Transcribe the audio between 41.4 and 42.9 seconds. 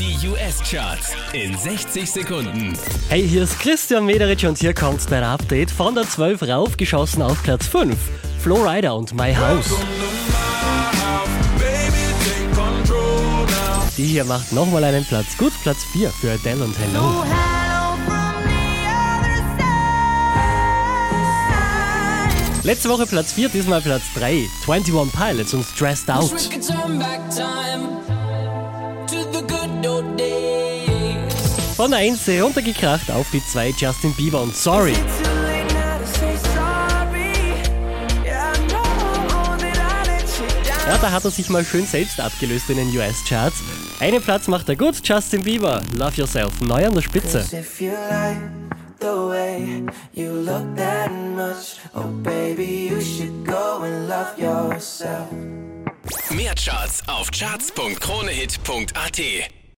mal schön selbst abgelöst in